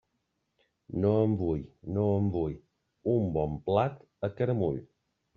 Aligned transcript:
No 1.01 1.09
en 1.25 1.33
vull, 1.41 1.59
no 1.97 2.05
en 2.21 2.31
vull, 2.35 2.55
un 3.13 3.27
bon 3.35 3.53
plat 3.67 3.99
a 4.29 4.31
caramull. 4.41 4.81